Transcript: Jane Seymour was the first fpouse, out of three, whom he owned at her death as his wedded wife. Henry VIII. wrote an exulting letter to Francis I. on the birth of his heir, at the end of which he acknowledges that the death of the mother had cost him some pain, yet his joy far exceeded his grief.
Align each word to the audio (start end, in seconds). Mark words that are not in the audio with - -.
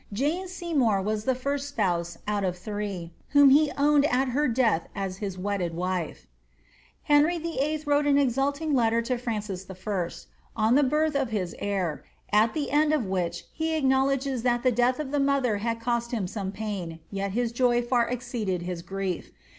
Jane 0.11 0.47
Seymour 0.47 1.03
was 1.03 1.25
the 1.25 1.35
first 1.35 1.77
fpouse, 1.77 2.17
out 2.27 2.43
of 2.43 2.57
three, 2.57 3.11
whom 3.33 3.51
he 3.51 3.71
owned 3.77 4.03
at 4.05 4.29
her 4.29 4.47
death 4.47 4.87
as 4.95 5.17
his 5.17 5.37
wedded 5.37 5.75
wife. 5.75 6.25
Henry 7.03 7.37
VIII. 7.37 7.83
wrote 7.85 8.07
an 8.07 8.17
exulting 8.17 8.73
letter 8.73 9.03
to 9.03 9.15
Francis 9.19 9.69
I. 9.69 10.09
on 10.55 10.73
the 10.73 10.81
birth 10.81 11.15
of 11.15 11.29
his 11.29 11.53
heir, 11.59 12.03
at 12.33 12.55
the 12.55 12.71
end 12.71 12.93
of 12.93 13.05
which 13.05 13.43
he 13.53 13.75
acknowledges 13.75 14.41
that 14.41 14.63
the 14.63 14.71
death 14.71 14.99
of 14.99 15.11
the 15.11 15.19
mother 15.19 15.57
had 15.57 15.79
cost 15.79 16.09
him 16.09 16.25
some 16.25 16.51
pain, 16.51 16.99
yet 17.11 17.33
his 17.33 17.51
joy 17.51 17.83
far 17.83 18.09
exceeded 18.09 18.63
his 18.63 18.81
grief. 18.81 19.31